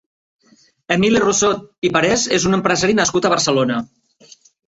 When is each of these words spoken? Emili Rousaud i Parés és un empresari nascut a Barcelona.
Emili 0.95 1.19
Rousaud 1.23 1.67
i 1.89 1.91
Parés 1.99 2.25
és 2.39 2.47
un 2.51 2.59
empresari 2.59 2.97
nascut 3.03 3.27
a 3.27 3.33
Barcelona. 3.37 3.77